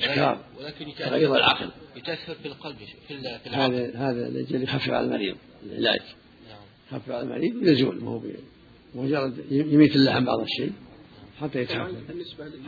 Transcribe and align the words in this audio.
إسكار 0.00 0.38
ولكن 0.58 0.86
تغير 0.98 1.36
العقل 1.36 1.68
يتأثر 1.96 2.34
في 2.42 2.48
القلب 2.48 2.76
في 3.08 3.14
العقل. 3.14 3.50
هذا 3.50 3.96
هذا 3.96 4.28
لأجل 4.28 4.62
يخفف 4.62 4.90
على 4.90 5.06
المريض 5.06 5.36
العلاج. 5.66 6.00
نعم. 6.48 6.58
يخفف 6.92 7.10
على 7.10 7.22
المريض 7.22 7.54
ويزول 7.56 8.04
ما 8.04 8.10
هو 8.10 8.20
مجرد 8.94 9.44
يميت 9.50 9.96
اللحم 9.96 10.24
بعض 10.24 10.40
الشيء 10.40 10.72
حتى 11.40 11.58
يتحمل 11.58 11.94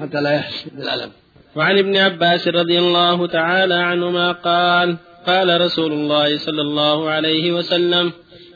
حتى 0.01 0.21
لا 0.21 0.31
يحس 0.31 0.69
بالألم. 0.69 1.11
وعن 1.57 1.79
ابن 1.79 1.97
عباس 1.97 2.49
رضي 2.49 2.79
الله 2.79 3.27
تعالى 3.27 3.75
عنهما 3.75 4.33
قال 4.33 4.97
قال 5.27 5.61
رسول 5.61 5.93
الله 5.93 6.37
صلى 6.37 6.63
الله 6.63 7.11
عليه 7.11 7.53
وسلم 7.53 8.13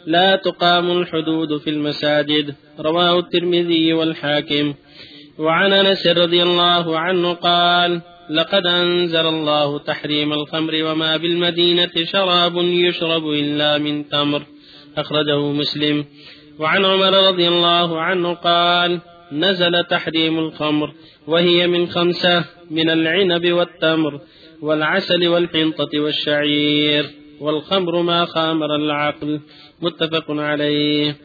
لا 0.06 0.36
تقام 0.36 0.90
الحدود 0.98 1.58
في 1.58 1.70
المساجد. 1.70 2.54
رواه 2.80 3.18
الترمذي 3.18 3.92
والحاكم. 3.92 4.74
وعن 5.38 5.72
أنس 5.72 6.06
رضي 6.06 6.42
الله 6.42 6.98
عنه 6.98 7.32
قال 7.32 8.00
لقد 8.30 8.66
أنزل 8.66 9.26
الله 9.26 9.78
تحريم 9.78 10.32
الخمر 10.32 10.84
وما 10.84 11.16
بالمدينة 11.16 11.90
شراب 12.04 12.56
يشرب 12.56 13.28
إلا 13.28 13.78
من 13.78 14.08
تمر. 14.08 14.42
أخرجه 14.96 15.52
مسلم. 15.52 16.04
وعن 16.58 16.84
عمر 16.84 17.28
رضي 17.28 17.48
الله 17.48 18.00
عنه 18.00 18.34
قال 18.34 19.00
نزل 19.32 19.84
تحريم 19.84 20.38
الخمر 20.38 20.92
وهي 21.26 21.66
من 21.66 21.88
خمسة 21.88 22.44
من 22.70 22.90
العنب 22.90 23.52
والتمر 23.52 24.20
والعسل 24.62 25.28
والحنطة 25.28 26.00
والشعير 26.00 27.10
والخمر 27.40 28.02
ما 28.02 28.24
خامر 28.24 28.76
العقل. 28.76 29.40
متفق 29.82 30.24
عليه. 30.30 31.16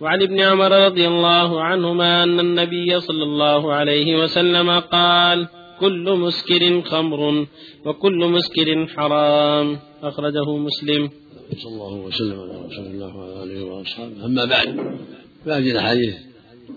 وعن 0.00 0.22
ابن 0.22 0.40
عمر 0.40 0.84
رضي 0.84 1.06
الله 1.06 1.62
عنهما 1.62 2.22
أن 2.22 2.40
النبي 2.40 3.00
صلى 3.00 3.22
الله 3.22 3.72
عليه 3.72 4.16
وسلم 4.16 4.70
قال 4.70 5.48
كل 5.80 6.18
مسكر 6.18 6.82
خمر 6.82 7.46
وكل 7.84 8.18
مسكر 8.18 8.86
حرام. 8.86 9.78
أخرجه 10.02 10.56
مسلم. 10.56 11.10
صلى 11.56 11.72
الله 11.72 11.94
وسلم 11.94 12.40
على 12.40 12.66
رسول 12.66 12.86
الله 12.86 13.16
وعلى 13.16 13.42
آله 13.42 13.64
وأصحابه. 13.64 14.24
أما 14.24 14.44
بعد 14.44 14.98
فهذه 15.44 15.70
الأحاديث 15.70 16.14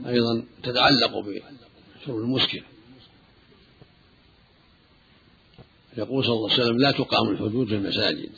أيضا 0.07 0.43
تتعلق 0.63 1.19
بشرب 1.19 2.17
المسكر. 2.17 2.63
يقول 5.97 6.25
صلى 6.25 6.35
الله 6.35 6.51
عليه 6.51 6.63
وسلم 6.63 6.77
لا 6.77 6.91
تقام 6.91 7.29
الحدود 7.29 7.67
في 7.67 7.75
المساجد. 7.75 8.29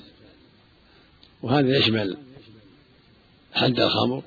وهذا 1.44 1.78
يشمل 1.78 2.18
حد 3.54 3.80
الخمر 3.80 4.24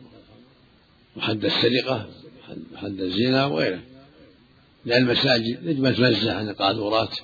وحد 1.16 1.44
السرقة 1.44 2.08
وحد 2.74 3.00
الزنا 3.00 3.46
وغيره. 3.46 3.82
لأن 4.88 5.02
المساجد 5.02 5.58
يجب 5.62 5.84
أن 5.84 5.96
تنزه 5.96 6.32
عن 6.34 6.48
القاذورات 6.48 7.18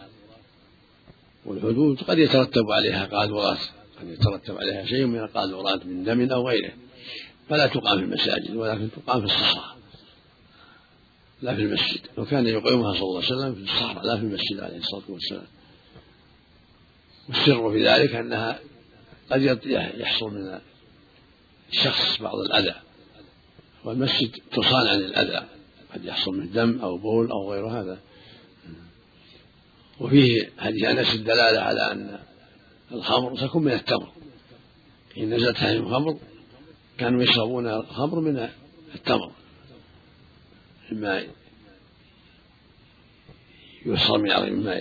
والحدود 1.44 2.02
قد 2.02 2.18
يترتب 2.18 2.70
عليها 2.70 3.06
قاذورات 3.06 3.58
قد 4.00 4.08
يترتب 4.08 4.56
عليها 4.56 4.86
شيء 4.86 5.06
من 5.06 5.18
القاذورات 5.18 5.86
من 5.86 6.04
دم 6.04 6.32
أو 6.32 6.48
غيره. 6.48 6.72
فلا 7.48 7.66
تقام 7.66 7.98
في 7.98 8.04
المساجد 8.04 8.56
ولكن 8.56 8.88
تقام 8.90 9.20
في 9.20 9.26
الصحراء 9.26 9.76
لا 11.42 11.54
في 11.54 11.62
المسجد. 11.62 12.00
وكان 12.16 12.46
يقيمها 12.46 12.92
صلى 12.92 13.02
الله 13.02 13.22
عليه 13.22 13.36
وسلم 13.36 13.54
في 13.54 13.72
الصحراء 13.72 14.06
لا 14.06 14.16
في 14.16 14.22
المسجد 14.22 14.60
عليه 14.60 14.78
الصلاة 14.78 15.02
والسلام. 15.08 15.46
والسر 17.28 17.72
في 17.72 17.88
ذلك 17.88 18.14
أنها 18.14 18.58
قد 19.30 19.42
يحصل 19.96 20.30
من 20.34 20.58
الشخص 21.72 22.22
بعض 22.22 22.36
الأذى 22.38 22.74
والمسجد 23.84 24.30
تصان 24.52 24.86
عن 24.86 24.98
الأذى. 24.98 25.46
قد 25.94 26.04
يحصل 26.04 26.38
من 26.38 26.50
دم 26.50 26.78
أو 26.82 26.98
بول 26.98 27.30
أو 27.30 27.52
غير 27.52 27.66
هذا. 27.66 27.98
وفيه 30.00 30.50
حديث 30.58 30.84
أنس 30.84 31.14
الدلالة 31.14 31.60
على 31.60 31.92
أن 31.92 32.18
الخمر 32.92 33.36
تكون 33.36 33.64
من 33.64 33.72
التمر. 33.72 34.12
إن 35.18 35.34
نزلت 35.34 35.62
عليهم 35.62 35.86
الخمر 35.86 36.18
كانوا 36.98 37.22
يشربون 37.22 37.66
الخمر 37.68 38.20
من 38.20 38.48
التمر. 38.94 39.32
مما 40.92 41.26
يصر 43.86 44.18
من 44.18 44.52
مما 44.52 44.80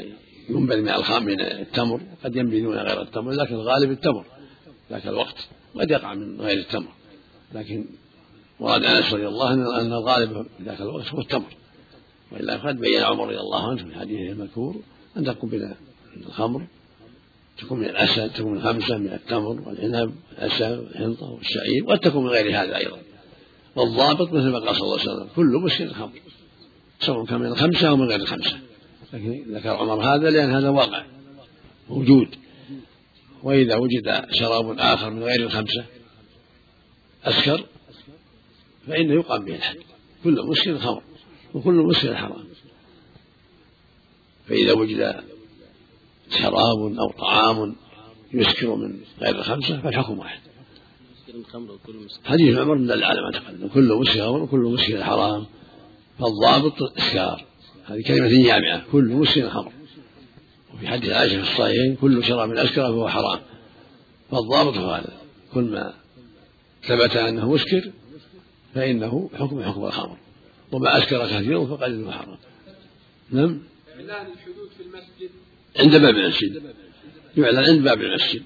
ينبذ 0.49 0.81
من 0.81 0.89
الخام 0.89 1.25
من 1.25 1.41
التمر. 1.41 2.01
قد 2.23 2.35
ينبذون 2.35 2.77
غير 2.77 3.01
التمر 3.01 3.31
لكن 3.31 3.55
الغالب 3.55 3.91
التمر. 3.91 4.25
ذاك 4.89 5.07
الوقت 5.07 5.49
قد 5.75 5.91
يقع 5.91 6.13
من 6.13 6.41
غير 6.41 6.59
التمر. 6.59 6.91
لكن 7.53 7.85
مراد 8.63 8.83
انس 8.83 9.13
رضي 9.13 9.27
الله 9.27 9.49
عنه 9.49 9.81
ان 9.81 9.93
الغالب 9.93 10.45
في 10.57 10.63
ذاك 10.63 10.81
الوقت 10.81 11.07
هو 11.07 11.19
التمر. 11.19 11.55
والا 12.31 12.57
قد 12.57 12.79
بين 12.79 13.03
عمر 13.03 13.27
رضي 13.27 13.39
الله 13.39 13.69
عنه 13.69 13.85
في 13.85 13.99
حديثه 13.99 14.31
المذكور 14.31 14.75
ان 15.17 15.25
تكون 15.25 15.49
من 15.49 15.73
الخمر 16.27 16.67
تكون 17.57 17.79
من 17.79 17.85
الأسد 17.85 18.33
تكون 18.33 18.53
من 18.53 18.61
خمسه 18.61 18.97
من 18.97 19.07
التمر 19.07 19.61
والعنب 19.67 20.15
والاسد 20.31 20.79
والحنطه 20.79 21.31
والشعير 21.31 21.83
وقد 21.85 21.99
تكون 21.99 22.23
من 22.23 22.29
غير 22.29 22.61
هذا 22.61 22.77
أيضا. 22.77 22.97
والضابط 23.75 24.33
مثل 24.33 24.49
ما 24.49 24.59
قال 24.59 24.75
صلى 24.75 24.83
الله 24.83 24.99
عليه 24.99 25.11
وسلم 25.11 25.27
كل 25.35 25.61
مسكر 25.65 25.93
خمر 25.93 26.19
سواء 26.99 27.25
كان 27.25 27.39
من 27.39 27.45
الخمسة 27.45 27.89
أو 27.89 27.97
من 27.97 28.07
غير 28.07 28.19
الخمسة. 28.19 28.57
لكن 29.13 29.43
ذكر 29.55 29.69
عمر 29.69 30.15
هذا 30.15 30.29
لأن 30.29 30.51
هذا 30.51 30.69
واقع 30.69 31.03
موجود. 31.89 32.27
وإذا 33.43 33.75
وجد 33.75 34.25
شراب 34.31 34.79
آخر 34.79 35.09
من 35.09 35.23
غير 35.23 35.43
الخمسة 35.43 35.85
أسكر 37.25 37.65
فإنه 38.87 39.13
يقام 39.13 39.45
به 39.45 39.55
الحد. 39.55 39.77
كل 40.23 40.47
مسكر 40.47 40.77
خمر 40.77 41.01
وكل 41.53 41.73
مسكر 41.73 42.15
حرام. 42.15 42.45
فإذا 44.47 44.73
وجد 44.73 45.23
شراب 46.29 46.97
أو 46.99 47.11
طعام 47.19 47.75
يسكر 48.33 48.75
من 48.75 48.99
غير 49.21 49.35
الخمسة 49.35 49.81
فالحكم 49.81 50.19
واحد. 50.19 50.39
حديث 52.25 52.57
عمر 52.57 52.77
دل 52.77 53.03
على 53.03 53.21
ما 53.21 53.31
تقدم. 53.31 53.67
كل 53.67 53.93
مسكر 53.93 54.25
خمر 54.25 54.41
وكل 54.41 54.59
مسكر 54.59 55.03
حرام. 55.03 55.45
فالضابط 56.19 56.81
الإسكار 56.81 57.45
هذه 57.85 58.01
كلمة 58.01 58.43
جامعة 58.43 58.83
كل 58.91 59.05
مسكر 59.05 59.49
خمر 59.49 59.71
وفي 60.73 60.87
حديث 60.87 61.09
عائشة 61.09 61.43
في 61.43 61.51
الصحيحين 61.51 61.95
كل 61.95 62.23
شراب 62.23 62.51
أسكر 62.51 62.81
فهو 62.81 63.09
حرام. 63.09 63.39
فالضابط 64.31 64.77
هو 64.77 64.91
هذا. 64.91 65.13
كل 65.53 65.63
ما 65.63 65.93
ثبت 66.83 67.15
أنه 67.15 67.51
مسكر 67.51 67.91
فإنه 68.75 69.29
حكم 69.33 69.63
حكم 69.63 69.85
الخمر 69.85 70.17
وما 70.71 70.97
أسكر 70.97 71.27
كثيرا 71.27 71.65
فقليل 71.65 72.13
حرام 72.13 72.37
نعم؟ 73.31 73.59
إعلان 73.95 74.27
الحدود 74.31 74.69
في 74.77 74.83
المسجد. 74.83 75.29
عند 75.79 75.95
باب 75.95 76.15
المسجد. 76.15 76.73
يعلن 77.37 77.57
عند 77.57 77.83
باب 77.83 78.01
المسجد. 78.01 78.43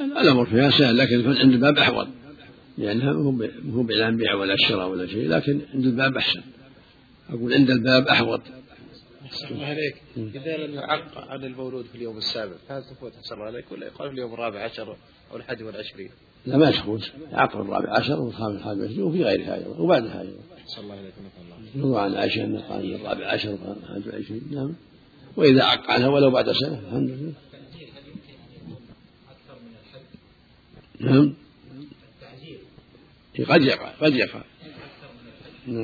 الأمر 0.00 0.46
فيها 0.46 0.70
سهل 0.70 0.98
لكن 0.98 1.20
يكون 1.20 1.36
عند 1.36 1.52
الباب 1.52 1.78
أحوط. 1.78 2.08
لأنها 2.78 3.12
مو 3.64 3.82
بإعلان 3.82 4.16
بيع 4.16 4.34
ولا 4.34 4.56
شراء 4.56 4.88
ولا 4.88 5.06
شيء 5.06 5.28
لكن 5.28 5.60
عند 5.74 5.84
الباب 5.84 6.16
أحسن. 6.16 6.42
أقول 7.30 7.54
عند 7.54 7.70
الباب 7.70 8.08
أحوط. 8.08 8.40
الله 9.50 9.66
عليك 9.66 10.02
إذا 10.16 10.56
لم 10.56 10.74
يعق 10.74 11.18
عن 11.18 11.44
المولود 11.44 11.84
في 11.84 11.94
اليوم 11.94 12.16
السابع 12.16 12.52
فهل 12.68 12.82
تفوت 12.82 13.12
أحسن 13.14 13.40
عليك 13.40 13.72
ولا 13.72 13.86
يقال 13.86 14.08
في 14.08 14.14
اليوم 14.14 14.34
الرابع 14.34 14.64
عشر 14.64 14.96
أو 15.32 15.36
الحادي 15.36 15.64
والعشرين؟ 15.64 16.10
لا 16.46 16.56
ما 16.56 16.70
تفوت 16.70 17.12
يعقب 17.32 17.60
الرابع 17.60 17.96
عشر 17.96 18.20
والخامس 18.20 18.56
الحادي 18.56 18.80
والعشرين 18.80 19.02
وفي 19.02 19.24
غيرها 19.24 19.54
أيضا 19.54 19.78
وبعدها 19.78 20.20
أيضا. 20.20 20.38
أحسن 20.58 20.82
الله 20.82 20.94
عليك 20.94 21.14
الله. 21.18 21.84
يروى 21.84 22.00
عن 22.00 22.14
عائشة 22.14 22.44
أنه 22.44 22.60
قال 22.60 22.94
الرابع 22.94 23.26
عشر 23.26 23.50
والحادي 23.50 24.08
والعشرين 24.08 24.42
نعم 24.50 24.74
وإذا 25.36 25.64
عق 25.64 25.90
عنها 25.90 26.08
ولو 26.08 26.30
بعد 26.30 26.52
سنة 26.52 26.78
الحمد 26.78 27.10
لله. 27.10 27.32
نعم 31.00 31.34
قد 33.48 33.62
يقع 33.62 33.90
قد 34.00 34.14
يقع 34.14 34.42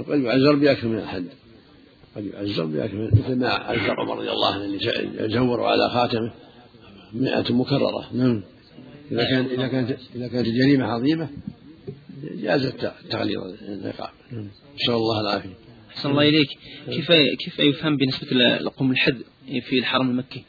قد 0.09 0.21
يعزر 0.21 0.55
بأكثر 0.55 0.89
من 0.89 0.99
الحد 0.99 1.29
قد 2.17 2.25
يعزر 2.25 2.65
بأكمل 2.65 3.11
مثل 3.13 3.37
ما 3.37 3.49
عزر 3.49 4.01
عمر 4.01 4.19
رضي 4.19 4.31
الله 4.31 4.55
عنه 4.55 4.65
اللي 4.65 5.29
جوروا 5.29 5.69
على 5.69 5.91
خاتمه 5.91 6.33
مئة 7.13 7.55
مكررة. 7.55 8.15
نعم. 8.15 8.43
إذا 9.13 9.25
كان 9.25 9.45
إذا 9.45 9.69
كانت 9.69 9.99
إذا 10.15 10.29
كانت 10.29 10.47
الجريمة 10.47 10.85
عظيمة 10.85 11.29
جاز 12.23 12.67
التغليظ 12.67 13.43
العقاب 13.63 14.11
نعم. 14.33 14.49
نسأل 14.75 14.95
الله 14.95 15.21
العافية. 15.21 15.55
أحسن 15.91 16.11
الله 16.11 16.29
إليك. 16.29 16.49
كيف 16.87 17.13
كيف 17.39 17.59
يفهم 17.59 17.97
بالنسبة 17.97 18.37
لقوم 18.37 18.91
الحد 18.91 19.23
في 19.69 19.79
الحرم 19.79 20.11
المكي؟ 20.11 20.45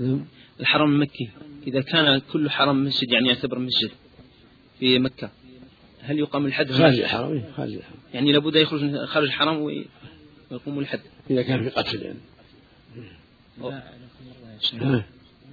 نعم. 0.00 0.24
الحرم 0.60 0.92
المكي 0.92 1.30
إذا 1.66 1.80
كان 1.80 2.20
كل 2.32 2.50
حرم 2.50 2.84
مسجد 2.84 3.12
يعني 3.12 3.28
يعتبر 3.28 3.58
مسجد 3.58 3.90
في 4.78 4.98
مكة 4.98 5.30
هل 6.00 6.18
يقام 6.18 6.46
الحد 6.46 6.72
خارج 6.72 7.00
الحرم 7.00 7.44
خارج 7.56 7.74
الحرم. 7.74 7.98
يعني 8.14 8.32
لابد 8.32 8.56
يخرج 8.56 9.04
خارج 9.04 9.26
الحرم 9.26 9.84
ويقوم 10.50 10.78
الحد. 10.78 11.00
إذا 11.30 11.42
كان 11.42 11.62
في 11.62 11.68
قتل 11.68 12.02
يعني. 12.02 12.18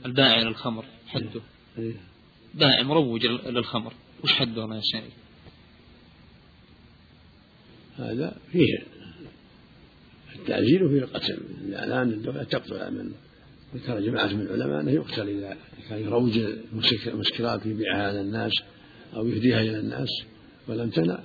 البائع 0.05 0.41
للخمر 0.41 0.85
حده. 1.07 1.41
بائع 2.53 2.83
مروج 2.83 3.25
للخمر 3.25 3.93
وش 4.23 4.33
حده 4.33 4.61
يا 4.61 4.81
شيخ؟ 4.83 5.13
هذا 7.97 8.37
فيه 8.51 8.83
التعزير 10.35 10.83
وفيه 10.83 10.99
القتل. 10.99 11.39
الآن 11.61 12.09
الدولة 12.09 12.43
تقتل 12.43 12.93
من 12.93 13.11
ذكر 13.75 13.99
جماعة 13.99 14.27
من 14.27 14.41
العلماء 14.41 14.81
أنه 14.81 14.91
يقتل 14.91 15.29
إذا 15.29 15.57
كان 15.89 15.99
يروج 15.99 16.39
المسكرات 17.07 17.65
ويبيعها 17.65 18.07
على 18.07 18.21
الناس 18.21 18.51
أو 19.15 19.27
يهديها 19.27 19.61
إلى 19.61 19.79
الناس. 19.79 20.09
ولم 20.67 20.89
تنع 20.89 21.19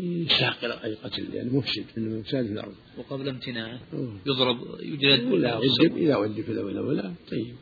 يستحق 0.00 0.64
أي 0.64 0.94
قتل 0.94 1.22
لأنه 1.32 1.56
مفسد 1.56 1.84
من 1.96 2.06
المفساد 2.06 2.46
في 2.46 2.52
الأرض. 2.52 2.74
وقبل 2.98 3.28
امتناعه 3.28 3.80
يضرب 4.26 4.80
يجلد 4.80 5.32
إذا 5.32 5.56
ودب 5.56 5.96
إذا 5.96 6.16
ودب 6.16 6.40
في 6.40 6.52
الأولى 6.52 6.80
ولا 6.80 7.12
طيب. 7.30 7.54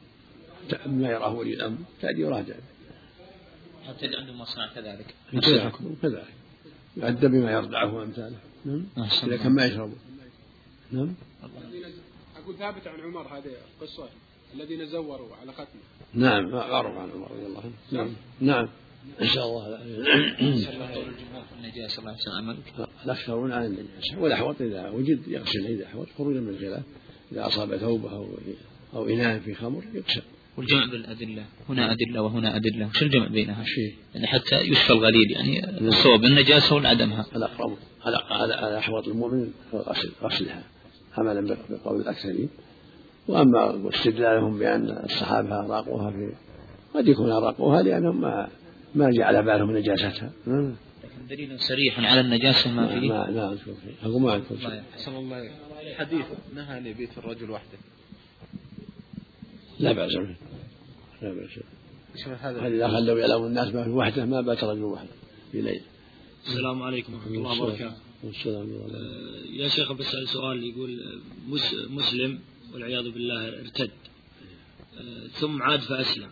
ما 0.86 1.08
يراه 1.08 1.34
ولي 1.34 1.54
الأمر 1.54 1.78
تأدي 2.00 2.22
يراجع 2.22 2.54
حتى 3.88 4.06
اللي 4.06 4.16
عنده 4.16 4.32
مصنع 4.32 4.74
كذلك. 4.74 5.14
كذلك 6.02 6.24
يؤدب 6.96 7.30
بما 7.30 7.52
يرضعه 7.52 7.94
وأمثاله 7.94 8.38
نعم. 8.64 8.86
إذا 9.24 9.36
كان 9.36 9.52
ما 9.52 9.66
يشرب. 9.66 9.92
نعم. 10.92 11.14
أقول 12.36 12.56
ثابت 12.58 12.86
عن 12.86 13.00
عمر 13.00 13.22
هذه 13.22 13.50
القصة 13.80 14.08
الذين 14.54 14.86
زوروا 14.86 15.36
على 15.36 15.52
ختمه. 15.52 15.66
نعم 16.14 16.50
معروف 16.50 16.96
عن 16.96 17.10
عمر 17.10 17.30
رضي 17.30 17.46
الله 17.46 17.60
عنه. 17.60 17.72
نعم. 17.92 18.12
نعم. 18.40 18.68
إن 19.22 19.26
شاء 19.26 19.46
الله. 19.46 19.78
النجاسه 21.66 22.00
الله 22.00 22.12
يحسن 22.12 22.30
عملك 22.30 22.88
الاكثرون 23.04 23.52
عن 23.52 23.64
النجاسه 23.64 24.20
والاحوط 24.20 24.60
إذا 24.60 24.88
وجد 24.88 25.28
يغسل 25.28 25.66
إذا 25.66 25.86
أحوط 25.86 26.06
خروجا 26.18 26.40
من 26.40 26.48
الخلاف. 26.48 26.82
إذا 27.32 27.46
أصاب 27.46 27.76
ثوبه 27.76 28.12
أو 28.12 28.28
أو 28.94 29.08
إناء 29.08 29.38
في 29.38 29.54
خمر 29.54 29.84
يغسل. 29.94 30.22
والجمع 30.56 30.86
بالأدلة. 30.86 31.44
هنا 31.68 31.92
أدلة 31.92 32.22
وهنا 32.22 32.56
أدلة. 32.56 32.86
وش 32.86 33.02
الجمع 33.02 33.26
بينها؟ 33.26 33.64
شيء 33.64 33.94
يعني 34.14 34.26
حتى 34.26 34.60
يشفى 34.60 34.92
الغليل 34.92 35.30
يعني 35.30 35.80
الصواب 35.88 36.24
النجاسة 36.24 36.76
وعدمها 36.76 37.26
الأقرب. 37.36 37.76
على 38.30 38.78
أحوط 38.78 39.08
المؤمن 39.08 39.50
غسلها. 40.22 40.64
عملا 41.18 41.56
بقول 41.70 42.00
الأكثرين. 42.00 42.48
وأما 43.28 43.88
استدلالهم 43.88 44.58
بأن 44.58 45.04
الصحابة 45.04 45.60
أراقوها 45.60 46.10
في 46.10 46.32
قد 46.94 47.08
يكون 47.08 47.30
أراقوها 47.30 47.82
لأنهم 47.82 48.20
ما 48.20 48.48
ما 48.94 49.10
جعل 49.10 49.44
بالهم 49.44 49.76
نجاستها. 49.76 50.30
دليل 51.28 51.60
صريح 51.60 52.00
على 52.00 52.20
النجاسة 52.20 52.70
ما 52.70 53.00
فيه؟ 53.00 53.08
ما 53.08 53.30
لا 53.30 53.52
أذكر 53.52 53.74
فيه 53.74 54.08
أقول 54.08 54.22
ما 54.22 54.36
أذكر 54.36 54.58
شيء 54.58 54.82
حسن 54.94 55.16
الله 55.16 55.50
حديث 55.94 56.26
نهى 56.54 56.78
أن 56.78 56.86
يبيت 56.86 57.18
الرجل 57.18 57.50
وحده. 57.50 57.78
لا 59.80 59.92
بأس 59.92 60.14
به. 60.14 60.36
لا 61.22 61.34
بأس 61.34 61.58
به. 61.58 62.34
هذا. 62.34 62.66
إذا 62.66 62.88
خلوا 62.88 63.18
يعلم 63.18 63.46
الناس 63.46 63.74
ما 63.74 63.84
في 63.84 63.90
وحده 63.90 64.24
ما 64.24 64.40
بات 64.40 64.64
رجل 64.64 64.82
وحده 64.82 65.08
في 65.52 65.60
ليل 65.62 65.80
السلام 66.46 66.82
عليكم 66.82 67.14
ورحمة 67.14 67.34
الله 67.34 67.62
وبركاته. 67.62 67.96
والسلام 68.24 68.70
آه، 68.72 69.62
يا 69.62 69.68
شيخ 69.68 69.92
بسأل 69.92 70.28
سؤال 70.28 70.64
يقول 70.64 71.20
مسلم 71.90 72.38
والعياذ 72.72 73.10
بالله 73.10 73.48
ارتد. 73.48 73.90
آه، 74.98 75.26
ثم 75.26 75.62
عاد 75.62 75.80
فأسلم. 75.80 76.30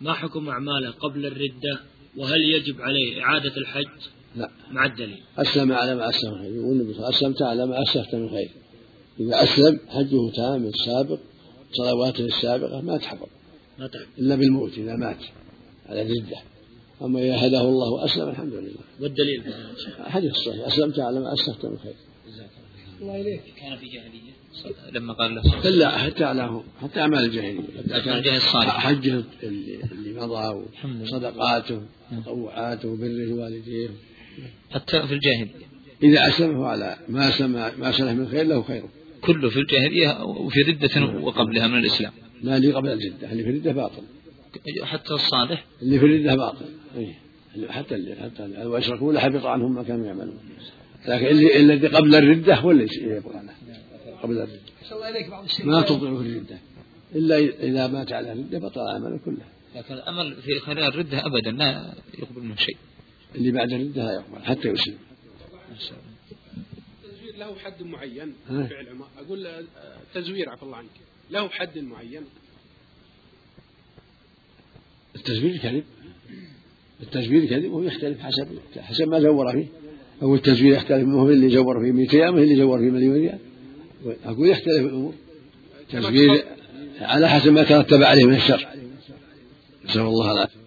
ما 0.00 0.12
حكم 0.12 0.48
أعماله 0.48 0.90
قبل 0.90 1.26
الردة 1.26 1.80
وهل 2.18 2.40
يجب 2.54 2.80
عليه 2.80 3.22
إعادة 3.22 3.56
الحج؟ 3.56 3.88
لا. 4.36 4.50
مع 4.70 4.86
الدليل. 4.86 5.22
أسلم 5.38 5.72
على 5.72 5.94
ما 5.94 6.08
أسلم 6.08 6.38
خير. 6.38 6.54
يقول 6.54 6.80
النبي 6.80 6.94
أسلمت 6.98 7.42
على 7.42 7.66
ما 7.66 7.82
أسلفت 7.82 8.14
من 8.14 8.28
خير. 8.30 8.50
إذا 9.20 9.42
أسلم 9.42 9.80
حجه 9.88 10.30
تام 10.36 10.66
السابق 10.66 11.18
صلواته 11.72 12.24
السابقة 12.24 12.80
ما 12.80 12.98
تحفظ 12.98 13.26
ما 13.78 13.86
تحفظ 13.86 14.18
إلا 14.18 14.36
بالموت 14.36 14.78
إذا 14.78 14.96
مات 14.96 15.24
على 15.86 16.02
الردة 16.02 16.36
أما 17.02 17.20
إذا 17.20 17.46
هداه 17.46 17.60
الله 17.60 17.92
وأسلم 17.92 18.28
الحمد 18.28 18.54
لله. 18.54 18.80
والدليل؟ 19.00 19.42
حديث 19.98 20.32
صحيح 20.32 20.66
أسلمت 20.66 20.98
على 20.98 21.20
ما 21.20 21.32
أسلفت 21.32 21.66
من 21.66 21.78
خير. 21.78 21.94
الله 23.00 23.20
إليك. 23.20 23.42
كان 23.60 23.76
في 23.76 23.86
جاهلية. 23.86 24.32
لما 24.92 25.12
قال 25.12 25.34
له 25.34 25.70
لا 25.70 25.98
حتى 25.98 26.24
على 26.24 26.62
حتى 26.82 27.00
أعمال 27.00 27.24
الجاهلية. 27.24 27.60
حتى 27.94 28.36
الصالح 28.36 28.78
حجه 28.78 29.24
اللي, 29.42 29.80
اللي 29.92 30.20
مضى 30.20 30.66
وصدقاته 31.02 31.82
وتطوعاته 32.12 32.88
وبره 32.88 33.32
والديه. 33.32 33.88
حتى 34.70 35.06
في 35.06 35.14
الجاهلية. 35.14 35.68
إذا 36.02 36.28
أسلمه 36.28 36.66
على 36.66 36.96
ما 37.08 37.30
سلم 37.30 37.52
ما 37.52 37.92
سلف 37.92 38.10
من 38.10 38.28
خير 38.28 38.46
له 38.46 38.62
خيره 38.62 38.88
كله 39.20 39.50
في 39.50 39.60
الجاهلية 39.60 40.24
وفي 40.24 40.62
ردة 40.62 41.20
وقبلها 41.20 41.66
من 41.66 41.78
الإسلام. 41.78 42.12
لا 42.42 42.56
اللي 42.56 42.72
قبل 42.72 42.88
الردة 42.88 43.32
اللي 43.32 43.42
في 43.42 43.50
الردة 43.50 43.72
باطل. 43.72 44.02
حتى 44.82 45.14
الصالح. 45.14 45.64
اللي 45.82 45.98
في 45.98 46.06
الردة 46.06 46.34
باطل. 46.34 46.66
أيه. 46.96 47.18
حتى 47.68 47.94
اللي 47.94 48.14
حتى 48.16 48.46
لو 48.46 48.76
أشركوا 48.76 49.12
لحبط 49.12 49.46
عنهم 49.46 49.74
ما 49.74 49.82
كانوا 49.82 50.06
يعملون. 50.06 50.38
لكن 51.06 51.26
اللي 51.26 51.56
الذي 51.56 51.86
قبل 51.86 52.14
الردة 52.14 52.54
هو 52.54 52.70
اللي 52.70 52.86
يبقى 53.00 53.42
له 53.42 53.54
قبل 54.22 54.38
الردة. 54.38 54.60
ما 55.64 55.82
في 55.82 56.28
الردة. 56.28 56.58
إلا 57.14 57.38
إذا 57.38 57.86
مات 57.86 58.12
على 58.12 58.32
الردة 58.32 58.58
بطل 58.58 58.80
عمله 58.80 59.18
كله. 59.24 59.44
لكن 59.76 59.94
الأمل 59.94 60.36
في 60.42 60.58
خلال 60.58 60.84
الردة 60.84 61.26
أبدا 61.26 61.50
لا 61.50 61.94
يقبل 62.18 62.42
منه 62.42 62.56
شيء. 62.56 62.76
اللي 63.34 63.50
بعد 63.50 63.72
الردة 63.72 64.04
لا 64.04 64.12
يقبل 64.12 64.44
حتى 64.44 64.68
يسلم. 64.68 64.98
التزوير 67.04 67.36
له 67.38 67.58
حد 67.58 67.82
معين 67.82 68.32
فعل 68.48 68.86
أقول 69.18 69.46
التزوير 69.46 70.50
عفى 70.50 70.62
الله 70.62 70.76
عنك. 70.76 70.90
له 71.30 71.48
حد 71.48 71.78
معين. 71.78 72.22
التزوير 75.16 75.56
كذب. 75.56 75.84
التزوير 77.02 77.46
كذب 77.46 77.72
وهو 77.72 77.82
يختلف 77.82 78.20
حسب 78.20 78.58
حسب 78.76 79.08
ما 79.08 79.20
زور 79.20 79.52
فيه. 79.52 79.66
أو 80.22 80.34
التزوير 80.34 80.72
يختلف 80.72 81.08
ما 81.08 81.20
هو 81.20 81.28
اللي 81.28 81.48
زور 81.48 81.80
فيه 81.80 81.92
200 81.92 82.18
ريال 82.18 82.38
اللي 82.38 82.56
زور 82.56 82.78
فيه 82.78 82.90
مليون 82.90 83.14
ريال. 83.14 83.38
أقول 84.24 84.48
يختلف 84.48 84.86
الأمور. 84.86 85.12
التزوير 85.80 86.44
على 87.00 87.28
حسب 87.28 87.52
ما 87.52 87.62
ترتب 87.62 88.02
عليه 88.02 88.24
من 88.24 88.34
الشر. 88.34 88.66
نسأل 89.84 90.00
الله 90.00 90.32
العافية. 90.32 90.57